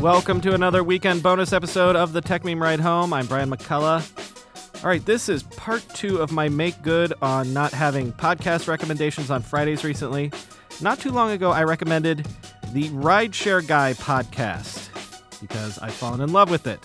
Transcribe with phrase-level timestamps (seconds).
[0.00, 3.12] Welcome to another weekend bonus episode of the Techmeme Ride Home.
[3.12, 4.84] I'm Brian McCullough.
[4.84, 9.28] All right, this is part two of my make good on not having podcast recommendations
[9.28, 10.30] on Fridays recently.
[10.80, 12.24] Not too long ago, I recommended
[12.72, 14.88] the Rideshare Guy podcast
[15.40, 16.78] because I've fallen in love with it.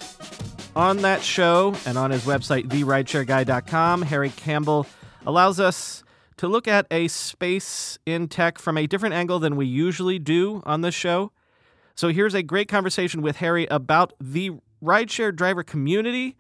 [0.76, 4.88] On that show and on his website, therideshareguy.com, Harry Campbell
[5.28, 6.04] allows us
[6.38, 10.64] to look at a space in tech from a different angle than we usually do
[10.66, 11.32] on this show.
[11.96, 14.52] So here's a great conversation with Harry about the
[14.84, 16.36] rideshare driver community,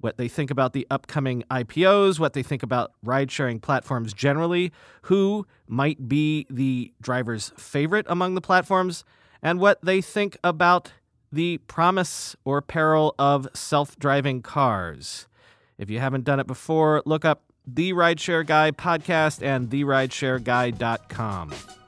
[0.00, 4.72] what they think about the upcoming IPOs, what they think about ride sharing platforms generally,
[5.02, 9.04] who might be the driver's favorite among the platforms,
[9.42, 10.92] and what they think about
[11.32, 15.26] the promise or peril of self driving cars.
[15.78, 21.81] If you haven't done it before, look up the Rideshare Guy podcast and therideshareguy.com.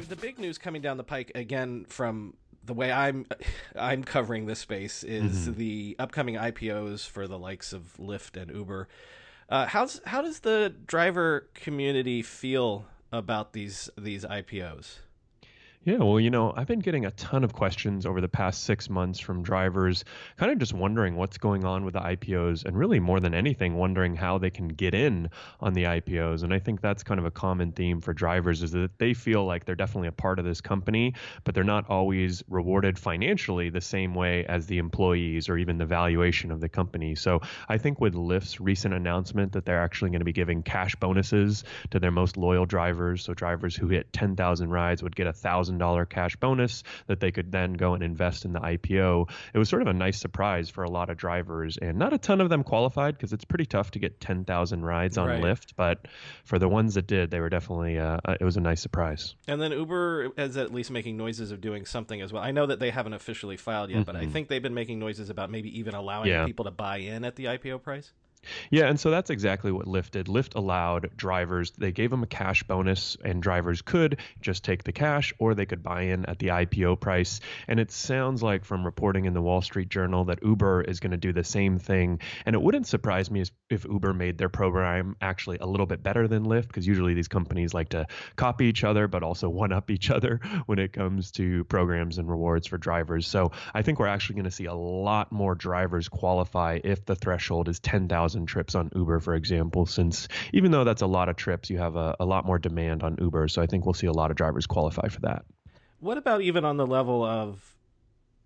[0.00, 3.26] the uh, the big news coming down the pike again from the way I'm
[3.76, 5.58] I'm covering this space is mm-hmm.
[5.58, 8.88] the upcoming IPOs for the likes of Lyft and Uber.
[9.48, 14.98] Uh, how's how does the driver community feel about these these IPOs?
[15.86, 18.88] Yeah, well, you know, I've been getting a ton of questions over the past six
[18.88, 20.02] months from drivers,
[20.38, 23.74] kind of just wondering what's going on with the IPOs, and really more than anything,
[23.74, 25.28] wondering how they can get in
[25.60, 26.42] on the IPOs.
[26.42, 29.44] And I think that's kind of a common theme for drivers is that they feel
[29.44, 31.12] like they're definitely a part of this company,
[31.44, 35.84] but they're not always rewarded financially the same way as the employees or even the
[35.84, 37.14] valuation of the company.
[37.14, 40.96] So I think with Lyft's recent announcement that they're actually going to be giving cash
[40.96, 45.32] bonuses to their most loyal drivers, so drivers who hit 10,000 rides would get a
[45.34, 49.30] thousand $1,000 cash bonus that they could then go and invest in the IPO.
[49.52, 52.18] It was sort of a nice surprise for a lot of drivers, and not a
[52.18, 55.42] ton of them qualified because it's pretty tough to get 10,000 rides on right.
[55.42, 55.72] Lyft.
[55.76, 56.06] But
[56.44, 59.34] for the ones that did, they were definitely, uh, uh, it was a nice surprise.
[59.46, 62.42] And then Uber is at least making noises of doing something as well.
[62.42, 64.04] I know that they haven't officially filed yet, mm-hmm.
[64.04, 64.32] but I mm-hmm.
[64.32, 66.46] think they've been making noises about maybe even allowing yeah.
[66.46, 68.12] people to buy in at the IPO price.
[68.70, 70.26] Yeah, and so that's exactly what Lyft did.
[70.26, 74.92] Lyft allowed drivers, they gave them a cash bonus, and drivers could just take the
[74.92, 77.40] cash or they could buy in at the IPO price.
[77.68, 81.12] And it sounds like from reporting in the Wall Street Journal that Uber is going
[81.12, 82.20] to do the same thing.
[82.46, 86.28] And it wouldn't surprise me if Uber made their program actually a little bit better
[86.28, 88.06] than Lyft, because usually these companies like to
[88.36, 92.28] copy each other, but also one up each other when it comes to programs and
[92.28, 93.26] rewards for drivers.
[93.26, 97.14] So I think we're actually going to see a lot more drivers qualify if the
[97.14, 101.28] threshold is 10,000 thousand trips on Uber, for example, since even though that's a lot
[101.28, 103.48] of trips, you have a, a lot more demand on Uber.
[103.48, 105.44] So I think we'll see a lot of drivers qualify for that.
[106.00, 107.62] What about even on the level of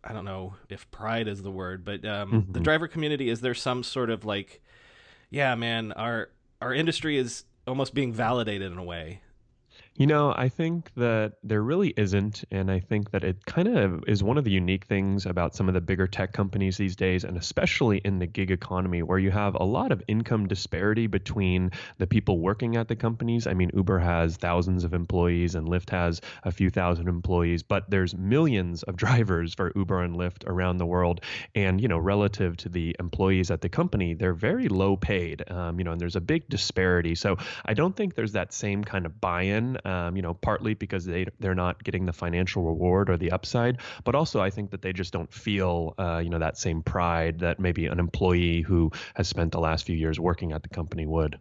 [0.05, 2.53] I don't know if pride is the word, but um, mm-hmm.
[2.53, 4.63] the driver community is there some sort of like,
[5.31, 6.29] yeah, man, our
[6.61, 9.23] our industry is almost being validated in a way.
[9.99, 12.45] You know, I think that there really isn't.
[12.53, 15.67] And I think that it kind of is one of the unique things about some
[15.67, 19.33] of the bigger tech companies these days, and especially in the gig economy, where you
[19.33, 23.49] have a lot of income disparity between the people working at the companies.
[23.49, 27.91] I mean, Uber has thousands of employees and Lyft has a few thousand employees, but
[27.91, 31.23] there's millions of drivers for Uber and Lyft around the world.
[31.57, 35.81] And, you know, relative to the employees at the company, they're very low paid, um,
[35.81, 37.17] you know, and there's a big disparity.
[37.17, 40.75] So I don't think there's that same kind of buy in um, you know, partly
[40.75, 44.71] because they they're not getting the financial reward or the upside, but also I think
[44.71, 48.61] that they just don't feel, uh, you know, that same pride that maybe an employee
[48.61, 51.39] who has spent the last few years working at the company would.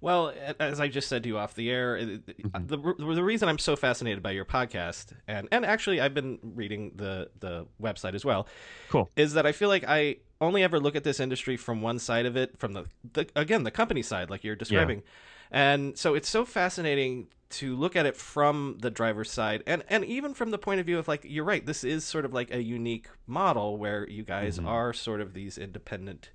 [0.00, 2.66] Well, as I just said to you off the air, mm-hmm.
[2.66, 2.76] the
[3.12, 7.30] the reason I'm so fascinated by your podcast, and and actually I've been reading the
[7.40, 8.46] the website as well,
[8.88, 11.98] cool, is that I feel like I only ever look at this industry from one
[11.98, 12.84] side of it, from the,
[13.14, 14.98] the again the company side, like you're describing.
[14.98, 15.10] Yeah
[15.50, 20.04] and so it's so fascinating to look at it from the driver's side and and
[20.04, 22.52] even from the point of view of like you're right this is sort of like
[22.52, 24.66] a unique model where you guys mm-hmm.
[24.66, 26.30] are sort of these independent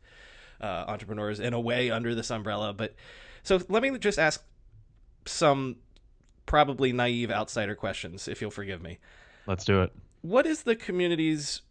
[0.61, 2.73] uh, entrepreneurs in a way under this umbrella.
[2.73, 2.95] But
[3.43, 4.43] so let me just ask
[5.25, 5.77] some
[6.45, 8.99] probably naive outsider questions if you'll forgive me.
[9.47, 9.91] Let's do it.
[10.21, 11.61] What is the community's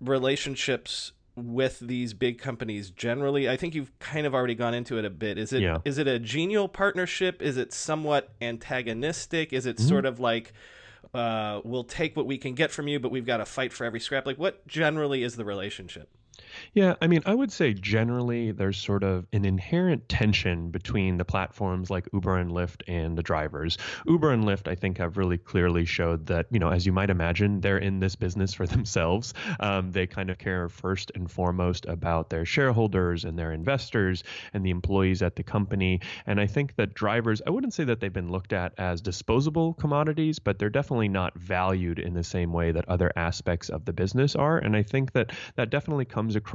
[0.00, 3.48] relationships with these big companies generally?
[3.48, 5.36] I think you've kind of already gone into it a bit.
[5.38, 5.78] Is it Yeah.
[5.84, 7.42] is it a genial partnership?
[7.42, 9.52] Is it somewhat antagonistic?
[9.52, 9.70] Is Mm-hmm.
[9.70, 10.52] it sort of like
[11.14, 13.84] uh, we'll take what we can get from you, but we've got to fight for
[13.84, 14.26] every scrap?
[14.26, 16.08] Like, what generally is the relationship?
[16.72, 21.24] Yeah, I mean, I would say generally there's sort of an inherent tension between the
[21.24, 23.78] platforms like Uber and Lyft and the drivers.
[24.06, 27.10] Uber and Lyft, I think, have really clearly showed that, you know, as you might
[27.10, 29.34] imagine, they're in this business for themselves.
[29.60, 34.64] Um, they kind of care first and foremost about their shareholders and their investors and
[34.64, 36.00] the employees at the company.
[36.26, 39.74] And I think that drivers, I wouldn't say that they've been looked at as disposable
[39.74, 43.92] commodities, but they're definitely not valued in the same way that other aspects of the
[43.92, 44.58] business are.
[44.58, 46.45] And I think that that definitely comes across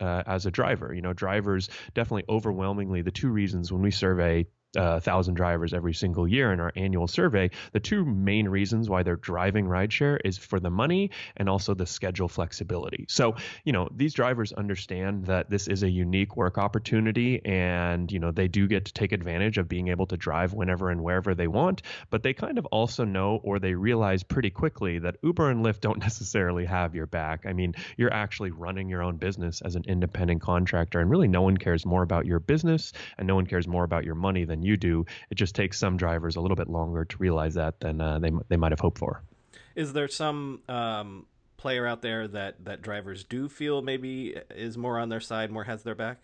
[0.00, 0.92] uh, as a driver.
[0.92, 5.94] You know, drivers definitely overwhelmingly the two reasons when we survey a thousand drivers every
[5.94, 7.50] single year in our annual survey.
[7.72, 11.86] The two main reasons why they're driving rideshare is for the money and also the
[11.86, 13.06] schedule flexibility.
[13.08, 18.18] So, you know, these drivers understand that this is a unique work opportunity and, you
[18.18, 21.34] know, they do get to take advantage of being able to drive whenever and wherever
[21.34, 21.82] they want.
[22.10, 25.80] But they kind of also know or they realize pretty quickly that Uber and Lyft
[25.80, 27.46] don't necessarily have your back.
[27.46, 31.42] I mean, you're actually running your own business as an independent contractor, and really no
[31.42, 34.62] one cares more about your business and no one cares more about your money than
[34.66, 35.06] you do.
[35.30, 38.30] It just takes some drivers a little bit longer to realize that than uh, they
[38.48, 39.22] they might have hoped for.
[39.74, 41.26] Is there some um,
[41.56, 45.64] player out there that that drivers do feel maybe is more on their side, more
[45.64, 46.18] has their back?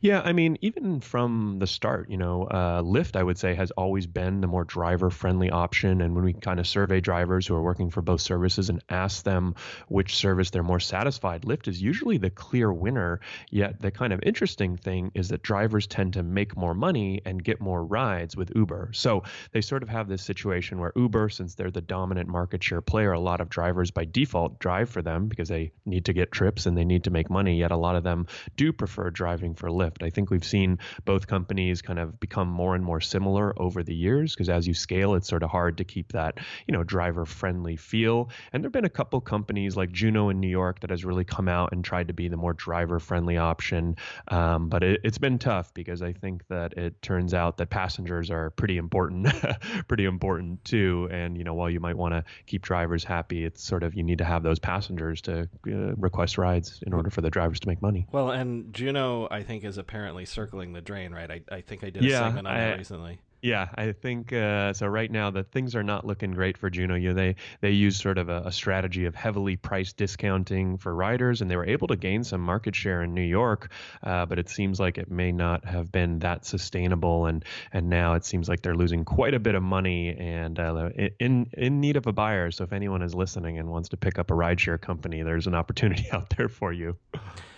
[0.00, 3.70] Yeah, I mean, even from the start, you know, uh, Lyft, I would say, has
[3.72, 6.00] always been the more driver friendly option.
[6.00, 9.24] And when we kind of survey drivers who are working for both services and ask
[9.24, 9.54] them
[9.88, 13.20] which service they're more satisfied, Lyft is usually the clear winner.
[13.50, 17.42] Yet the kind of interesting thing is that drivers tend to make more money and
[17.42, 18.90] get more rides with Uber.
[18.92, 19.22] So
[19.52, 23.12] they sort of have this situation where Uber, since they're the dominant market share player,
[23.12, 26.66] a lot of drivers by default drive for them because they need to get trips
[26.66, 27.58] and they need to make money.
[27.58, 28.26] Yet a lot of them
[28.56, 30.02] do prefer driving for Lyft.
[30.02, 33.94] I think we've seen both companies kind of become more and more similar over the
[33.94, 37.24] years because as you scale, it's sort of hard to keep that, you know, driver
[37.24, 38.28] friendly feel.
[38.52, 41.48] And there've been a couple companies like Juno in New York that has really come
[41.48, 43.94] out and tried to be the more driver friendly option.
[44.26, 48.32] Um, but it, it's been tough because I think that it turns out that passengers
[48.32, 49.28] are pretty important,
[49.86, 51.08] pretty important too.
[51.12, 54.02] And, you know, while you might want to keep drivers happy, it's sort of you
[54.02, 57.68] need to have those passengers to uh, request rides in order for the drivers to
[57.68, 58.08] make money.
[58.10, 61.30] Well, and Juno, I think, is apparently circling the drain, right?
[61.30, 63.18] I, I think I did a Yeah, segment on that recently.
[63.42, 64.86] Yeah, I think uh, so.
[64.86, 66.94] Right now, the things are not looking great for Juno.
[66.94, 70.94] You know, they they use sort of a, a strategy of heavily price discounting for
[70.94, 73.72] riders, and they were able to gain some market share in New York,
[74.04, 77.26] uh, but it seems like it may not have been that sustainable.
[77.26, 80.90] And and now it seems like they're losing quite a bit of money and uh,
[81.18, 82.52] in in need of a buyer.
[82.52, 85.56] So if anyone is listening and wants to pick up a rideshare company, there's an
[85.56, 86.96] opportunity out there for you.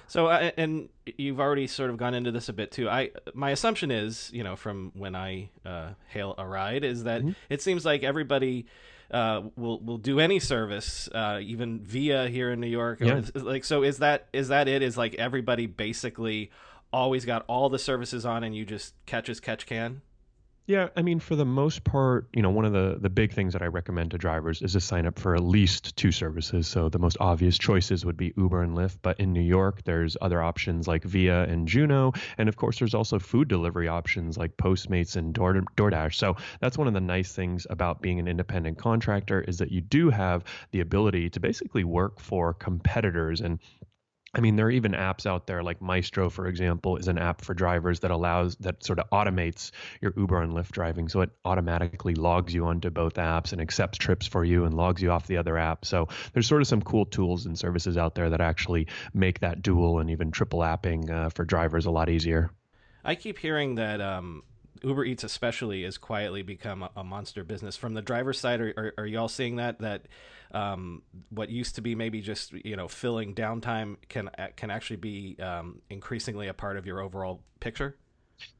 [0.07, 2.89] So, uh, and you've already sort of gone into this a bit too.
[2.89, 7.23] I my assumption is, you know, from when I uh, hail a ride, is that
[7.49, 8.67] it seems like everybody
[9.11, 13.01] uh, will will do any service, uh, even Via here in New York.
[13.01, 13.23] Yeah.
[13.35, 14.83] Like, so is that is that it?
[14.83, 16.51] Is like everybody basically
[16.93, 20.03] always got all the services on, and you just catch as catch can?
[20.67, 23.53] Yeah, I mean, for the most part, you know, one of the the big things
[23.53, 26.67] that I recommend to drivers is to sign up for at least two services.
[26.67, 30.17] So the most obvious choices would be Uber and Lyft, but in New York, there's
[30.23, 34.57] other options like Via and Juno, and of course, there's also food delivery options like
[34.57, 36.15] Postmates and Door, DoorDash.
[36.15, 39.83] So that's one of the nice things about being an independent contractor is that you
[39.83, 43.59] do have the ability to basically work for competitors and
[44.35, 47.41] I mean, there are even apps out there like Mystro, for example, is an app
[47.41, 51.09] for drivers that allows that sort of automates your Uber and Lyft driving.
[51.09, 55.01] So it automatically logs you onto both apps and accepts trips for you and logs
[55.01, 55.85] you off the other app.
[55.85, 59.63] So there's sort of some cool tools and services out there that actually make that
[59.63, 62.51] dual and even triple apping uh, for drivers a lot easier.
[63.05, 64.43] I keep hearing that um,
[64.85, 67.77] Uber Eats, especially, has quietly become a, a monster business.
[67.77, 69.81] From the driver's side, are, are, are y'all seeing that?
[69.81, 70.07] That
[70.53, 75.37] um, what used to be maybe just you know filling downtime can can actually be
[75.41, 77.97] um, increasingly a part of your overall picture.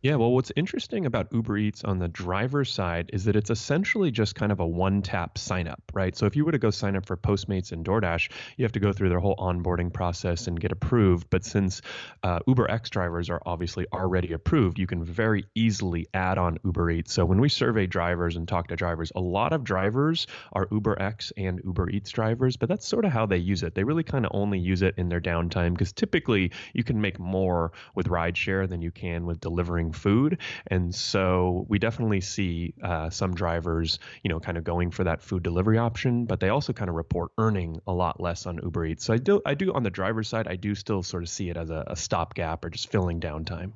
[0.03, 4.11] Yeah, well, what's interesting about Uber Eats on the driver's side is that it's essentially
[4.11, 6.15] just kind of a one tap sign up, right?
[6.15, 8.81] So if you were to go sign up for Postmates and DoorDash, you have to
[8.81, 11.29] go through their whole onboarding process and get approved.
[11.31, 11.81] But since
[12.23, 16.91] uh, Uber X drivers are obviously already approved, you can very easily add on Uber
[16.91, 17.15] Eats.
[17.15, 21.01] So when we survey drivers and talk to drivers, a lot of drivers are Uber
[21.01, 23.75] X and Uber Eats drivers, but that's sort of how they use it.
[23.75, 27.19] They really kind of only use it in their downtime because typically you can make
[27.19, 30.39] more with rideshare than you can with delivery delivering food.
[30.67, 35.23] And so we definitely see uh, some drivers, you know, kind of going for that
[35.23, 38.87] food delivery option, but they also kind of report earning a lot less on Uber
[38.87, 39.05] Eats.
[39.05, 41.49] So I do, I do on the driver's side, I do still sort of see
[41.49, 43.73] it as a, a stopgap or just filling downtime.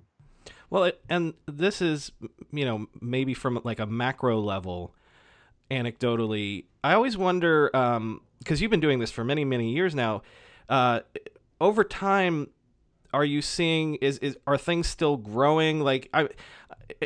[0.70, 2.12] Well, and this is,
[2.52, 4.92] you know, maybe from like a macro level,
[5.70, 10.22] anecdotally, I always wonder, because um, you've been doing this for many, many years now,
[10.68, 11.00] uh,
[11.60, 12.48] over time,
[13.12, 16.28] are you seeing is is are things still growing like i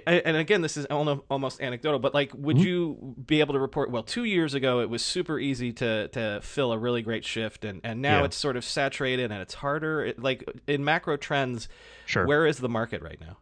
[0.07, 2.67] and again this is almost anecdotal but like would mm-hmm.
[2.67, 6.41] you be able to report well two years ago it was super easy to to
[6.43, 8.25] fill a really great shift and and now yeah.
[8.25, 11.69] it's sort of saturated and it's harder it, like in macro trends
[12.07, 13.37] sure where is the market right now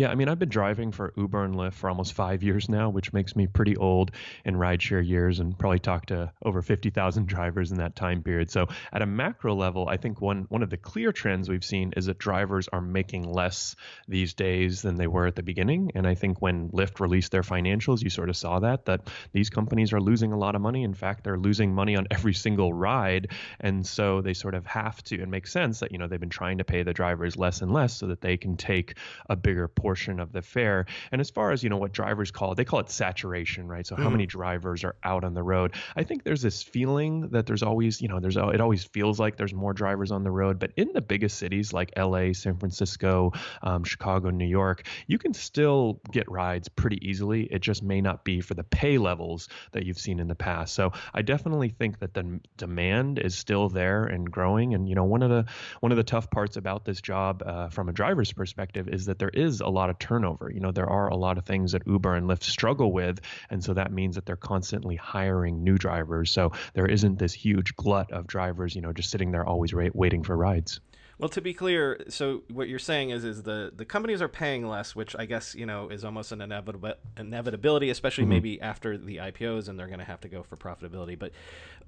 [0.00, 2.88] yeah, I mean, I've been driving for Uber and Lyft for almost five years now,
[2.88, 4.12] which makes me pretty old
[4.46, 8.50] in rideshare years and probably talked to over 50,000 drivers in that time period.
[8.50, 11.92] So, at a macro level, I think one, one of the clear trends we've seen
[11.98, 13.76] is that drivers are making less
[14.08, 15.92] these days than they were at the beginning.
[15.94, 19.50] And I think when Lyft released their financials, you sort of saw that, that these
[19.50, 20.82] companies are losing a lot of money.
[20.82, 23.32] In fact, they're losing money on every single ride.
[23.60, 26.30] And so they sort of have to, it makes sense that, you know, they've been
[26.30, 28.94] trying to pay the drivers less and less so that they can take
[29.28, 30.86] a bigger portion of the fare.
[31.12, 33.86] And as far as you know, what drivers call it, they call it saturation, right?
[33.86, 34.02] So mm.
[34.02, 35.74] how many drivers are out on the road?
[35.96, 39.36] I think there's this feeling that there's always, you know, there's it always feels like
[39.36, 40.58] there's more drivers on the road.
[40.58, 43.32] But in the biggest cities like L.A., San Francisco,
[43.62, 47.44] um, Chicago, New York, you can still get rides pretty easily.
[47.44, 50.74] It just may not be for the pay levels that you've seen in the past.
[50.74, 54.74] So I definitely think that the demand is still there and growing.
[54.74, 55.46] And you know, one of the
[55.80, 59.18] one of the tough parts about this job uh, from a driver's perspective is that
[59.18, 60.50] there is a lot of turnover.
[60.50, 63.62] You know, there are a lot of things that Uber and Lyft struggle with, and
[63.62, 66.30] so that means that they're constantly hiring new drivers.
[66.30, 69.88] So there isn't this huge glut of drivers, you know, just sitting there always ra-
[69.94, 70.80] waiting for rides.
[71.20, 74.66] Well, to be clear, so what you're saying is, is the the companies are paying
[74.66, 78.30] less, which I guess you know is almost an inevitable inevitability, especially mm-hmm.
[78.30, 81.18] maybe after the IPOs, and they're going to have to go for profitability.
[81.18, 81.32] But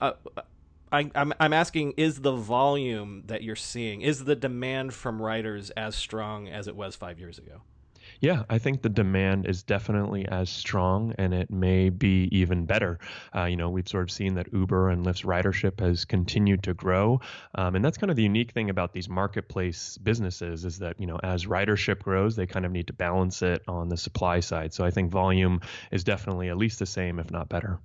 [0.02, 0.12] uh,
[0.92, 5.70] I, I'm I'm asking, is the volume that you're seeing, is the demand from riders
[5.70, 7.62] as strong as it was five years ago?
[8.22, 13.00] Yeah, I think the demand is definitely as strong and it may be even better.
[13.34, 16.72] Uh, you know, we've sort of seen that Uber and Lyft's ridership has continued to
[16.72, 17.20] grow.
[17.56, 21.06] Um, and that's kind of the unique thing about these marketplace businesses is that, you
[21.08, 24.72] know, as ridership grows, they kind of need to balance it on the supply side.
[24.72, 25.60] So I think volume
[25.90, 27.80] is definitely at least the same, if not better.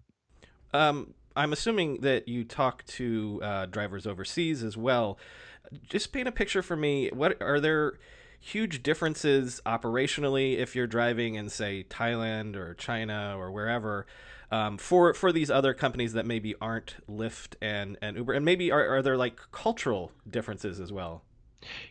[0.72, 5.18] Um, I'm assuming that you talk to uh, drivers overseas as well.
[5.90, 7.10] Just paint a picture for me.
[7.12, 7.98] What are there?
[8.40, 14.06] Huge differences operationally if you're driving in say Thailand or China or wherever
[14.52, 18.34] um, for for these other companies that maybe aren't Lyft and and Uber.
[18.34, 21.24] And maybe are, are there like cultural differences as well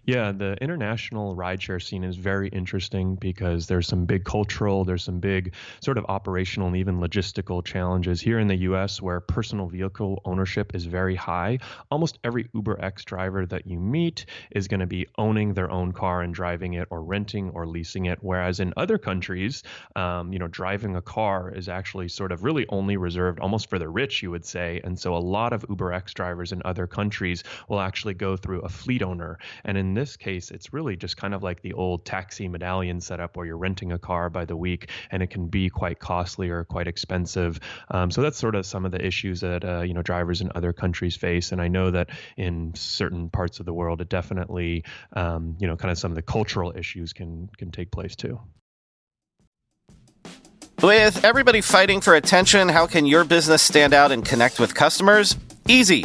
[0.05, 5.19] yeah, the international rideshare scene is very interesting because there's some big cultural, there's some
[5.19, 10.23] big sort of operational and even logistical challenges here in the US where personal vehicle
[10.25, 11.59] ownership is very high.
[11.91, 15.93] Almost every Uber X driver that you meet is going to be owning their own
[15.93, 18.19] car and driving it or renting or leasing it.
[18.21, 19.65] Whereas in other countries,
[19.97, 23.79] um, you know, driving a car is actually sort of really only reserved almost for
[23.79, 24.81] the rich, you would say.
[24.85, 28.61] And so a lot of Uber X drivers in other countries will actually go through
[28.61, 32.05] a fleet owner and in this case, it's really just kind of like the old
[32.05, 35.69] taxi medallion setup where you're renting a car by the week and it can be
[35.69, 37.61] quite costly or quite expensive.
[37.91, 40.51] Um, so that's sort of some of the issues that uh, you know drivers in
[40.55, 41.53] other countries face.
[41.53, 44.85] And I know that in certain parts of the world, it definitely
[45.15, 48.41] um, you know kind of some of the cultural issues can can take place too.
[50.83, 55.35] With everybody fighting for attention, how can your business stand out and connect with customers?
[55.67, 56.05] Easy.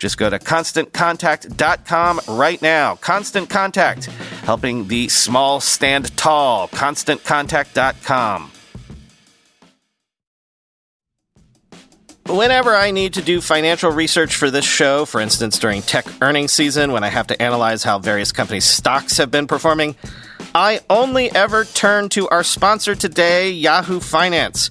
[0.00, 2.96] Just go to constantcontact.com right now.
[2.96, 4.06] Constant Contact,
[4.44, 6.68] helping the small stand tall.
[6.68, 8.50] ConstantContact.com.
[12.26, 16.52] Whenever I need to do financial research for this show, for instance, during tech earnings
[16.52, 19.96] season, when I have to analyze how various companies' stocks have been performing,
[20.54, 24.70] I only ever turn to our sponsor today, Yahoo Finance.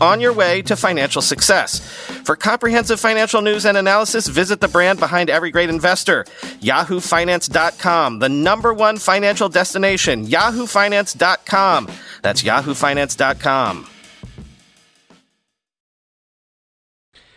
[0.00, 1.80] on your way to financial success.
[2.24, 6.24] For comprehensive financial news and analysis, visit the brand behind every great investor,
[6.60, 11.88] yahoofinance.com, the number one financial destination, yahoofinance.com.
[12.22, 13.88] That's yahoofinance.com.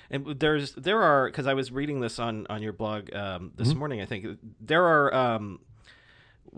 [0.09, 3.69] And there's there are because I was reading this on on your blog um, this
[3.69, 3.77] Mm-hmm.
[3.79, 4.01] morning.
[4.01, 4.25] I think
[4.61, 5.59] there are um,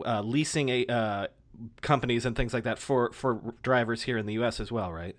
[0.06, 1.28] uh, leasing a, uh,
[1.82, 4.60] companies and things like that for for drivers here in the U.S.
[4.60, 5.16] as well, right?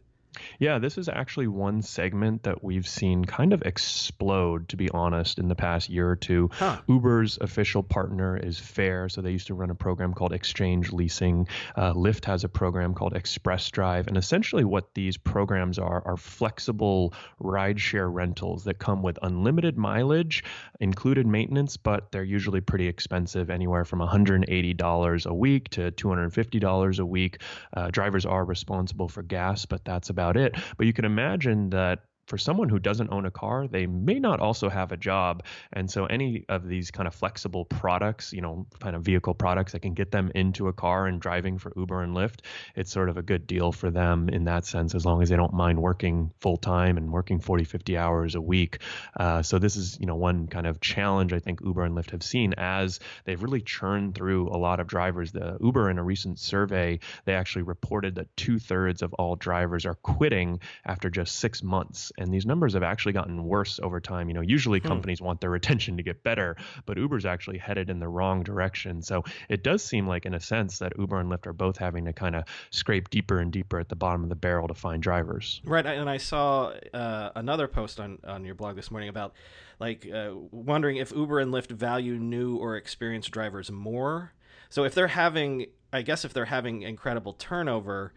[0.58, 5.38] Yeah, this is actually one segment that we've seen kind of explode, to be honest,
[5.38, 6.50] in the past year or two.
[6.52, 6.80] Huh.
[6.88, 11.48] Uber's official partner is Fair, so they used to run a program called Exchange Leasing.
[11.76, 16.16] Uh, Lyft has a program called Express Drive, and essentially what these programs are are
[16.16, 20.44] flexible rideshare rentals that come with unlimited mileage,
[20.80, 27.06] included maintenance, but they're usually pretty expensive, anywhere from $180 a week to $250 a
[27.06, 27.42] week.
[27.72, 30.54] Uh, drivers are responsible for gas, but that's about it.
[30.76, 34.38] But you can imagine that for someone who doesn't own a car, they may not
[34.38, 35.42] also have a job.
[35.72, 39.72] And so any of these kind of flexible products, you know, kind of vehicle products
[39.72, 42.42] that can get them into a car and driving for Uber and Lyft,
[42.76, 45.34] it's sort of a good deal for them in that sense, as long as they
[45.34, 48.78] don't mind working full time and working 40, 50 hours a week.
[49.18, 52.12] Uh, so this is, you know, one kind of challenge I think Uber and Lyft
[52.12, 55.32] have seen as they've really churned through a lot of drivers.
[55.32, 59.84] The Uber in a recent survey, they actually reported that two thirds of all drivers
[59.84, 62.12] are quitting after just six months.
[62.20, 64.28] And these numbers have actually gotten worse over time.
[64.28, 66.56] You know, usually companies want their retention to get better,
[66.86, 69.02] but Uber's actually headed in the wrong direction.
[69.02, 72.04] So it does seem like, in a sense, that Uber and Lyft are both having
[72.04, 75.02] to kind of scrape deeper and deeper at the bottom of the barrel to find
[75.02, 75.60] drivers.
[75.64, 79.34] Right, and I saw uh, another post on, on your blog this morning about
[79.78, 84.32] like uh, wondering if Uber and Lyft value new or experienced drivers more.
[84.68, 88.12] So if they're having, I guess if they're having incredible turnover,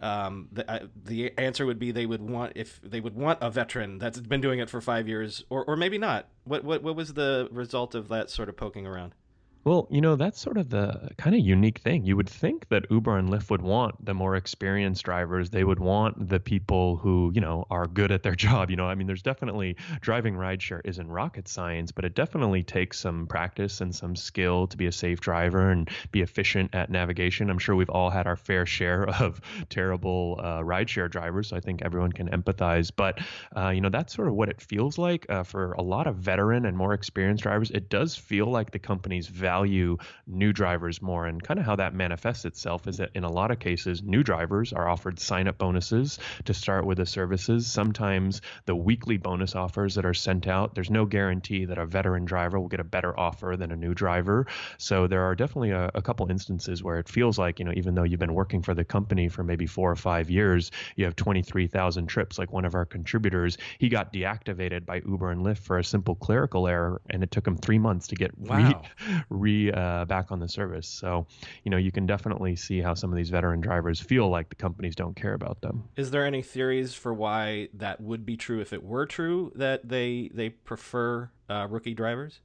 [0.00, 3.50] um, the, uh, the answer would be they would want if they would want a
[3.50, 6.28] veteran that's been doing it for five years, or, or maybe not.
[6.44, 9.14] What, what what was the result of that sort of poking around?
[9.64, 12.06] Well, you know, that's sort of the kind of unique thing.
[12.06, 15.50] You would think that Uber and Lyft would want the more experienced drivers.
[15.50, 18.70] They would want the people who, you know, are good at their job.
[18.70, 22.98] You know, I mean, there's definitely driving rideshare isn't rocket science, but it definitely takes
[22.98, 27.50] some practice and some skill to be a safe driver and be efficient at navigation.
[27.50, 31.48] I'm sure we've all had our fair share of terrible uh, rideshare drivers.
[31.48, 32.90] So I think everyone can empathize.
[32.96, 33.18] But,
[33.54, 36.16] uh, you know, that's sort of what it feels like uh, for a lot of
[36.16, 37.70] veteran and more experienced drivers.
[37.70, 41.26] It does feel like the companies value new drivers more.
[41.26, 44.22] And kind of how that manifests itself is that in a lot of cases, new
[44.22, 47.66] drivers are offered sign up bonuses to start with the services.
[47.66, 52.24] Sometimes the weekly bonus offers that are sent out, there's no guarantee that a veteran
[52.24, 54.46] driver will get a better offer than a new driver.
[54.78, 57.94] So there are definitely a, a couple instances where it feels like, you know, even
[57.94, 61.16] though you've been working for the company for maybe four or five years, you have
[61.16, 62.38] 23,000 trips.
[62.38, 66.14] Like one of our contributors, he got deactivated by Uber and Lyft for a simple
[66.14, 68.82] clerical error, and it took him three months to get Wow.
[68.82, 68.82] re
[69.72, 70.88] uh, back on the service.
[70.88, 71.26] So,
[71.64, 74.54] you know, you can definitely see how some of these veteran drivers feel like the
[74.54, 75.84] companies don't care about them.
[75.96, 79.88] Is there any theories for why that would be true if it were true that
[79.88, 82.40] they they prefer uh, rookie drivers?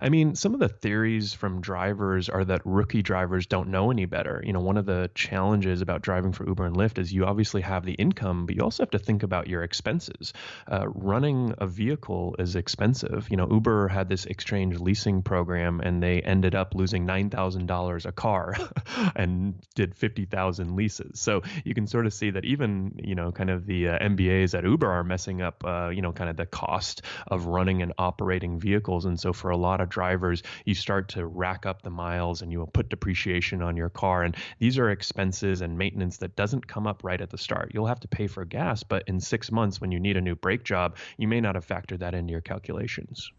[0.00, 4.04] I mean, some of the theories from drivers are that rookie drivers don't know any
[4.04, 4.42] better.
[4.44, 7.62] You know, one of the challenges about driving for Uber and Lyft is you obviously
[7.62, 10.32] have the income, but you also have to think about your expenses.
[10.70, 13.28] Uh, running a vehicle is expensive.
[13.30, 18.12] You know, Uber had this exchange leasing program and they ended up losing $9,000 a
[18.12, 18.54] car
[19.16, 21.20] and did 50,000 leases.
[21.20, 24.56] So you can sort of see that even, you know, kind of the uh, MBAs
[24.56, 27.92] at Uber are messing up, uh, you know, kind of the cost of running and
[27.98, 29.04] operating vehicles.
[29.04, 32.52] And so for a lot of drivers, you start to rack up the miles and
[32.52, 34.22] you will put depreciation on your car.
[34.22, 37.70] And these are expenses and maintenance that doesn't come up right at the start.
[37.74, 40.34] You'll have to pay for gas, but in six months, when you need a new
[40.34, 43.30] brake job, you may not have factored that into your calculations.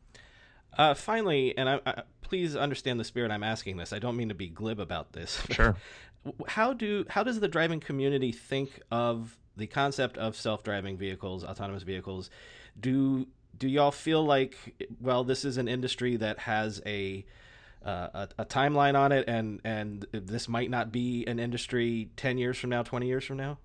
[0.77, 3.93] Uh, finally, and I, I, please understand the spirit I'm asking this.
[3.93, 5.41] I don't mean to be glib about this.
[5.51, 5.75] Sure.
[6.47, 11.83] how do how does the driving community think of the concept of self-driving vehicles, autonomous
[11.83, 12.29] vehicles?
[12.79, 17.25] Do do y'all feel like well, this is an industry that has a
[17.85, 22.37] uh, a, a, timeline on it, and and this might not be an industry ten
[22.37, 23.57] years from now, twenty years from now.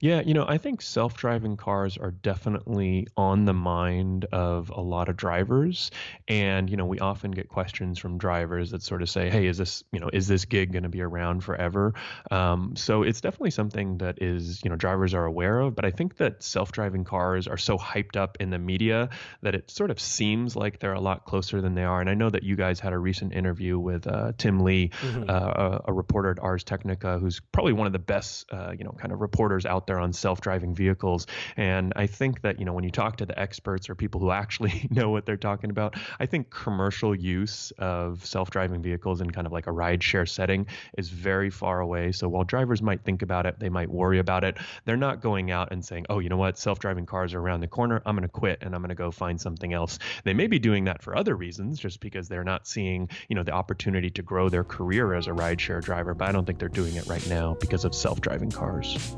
[0.00, 4.80] Yeah, you know, I think self driving cars are definitely on the mind of a
[4.80, 5.92] lot of drivers.
[6.26, 9.58] And, you know, we often get questions from drivers that sort of say, hey, is
[9.58, 11.94] this, you know, is this gig going to be around forever?
[12.32, 15.76] Um, so it's definitely something that is, you know, drivers are aware of.
[15.76, 19.08] But I think that self driving cars are so hyped up in the media
[19.42, 22.00] that it sort of seems like they're a lot closer than they are.
[22.00, 25.24] And I know that you guys had a recent interview with uh, Tim Lee, mm-hmm.
[25.28, 28.84] uh, a, a, reporter at Ars Technica, who's probably one of the best, uh, you
[28.84, 31.26] know, kind of reporters out there on self-driving vehicles.
[31.56, 34.30] And I think that you know when you talk to the experts or people who
[34.30, 39.46] actually know what they're talking about, I think commercial use of self-driving vehicles in kind
[39.46, 42.12] of like a ride-share setting is very far away.
[42.12, 44.58] So while drivers might think about it, they might worry about it.
[44.84, 46.58] They're not going out and saying, "Oh, you know what?
[46.58, 48.02] Self-driving cars are around the corner.
[48.04, 50.58] I'm going to quit and I'm going to go find something else." They may be
[50.58, 54.22] doing that for other reasons, just because they're not seeing you know the opportunity to
[54.22, 56.14] grow their career as a rideshare driver.
[56.14, 59.16] But I don't think they're doing it right now because of self-driving cars.